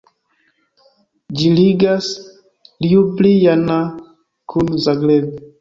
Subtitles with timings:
[1.41, 2.09] Ĝi ligas
[2.89, 3.79] Ljubljana
[4.55, 5.33] kun Zagreb.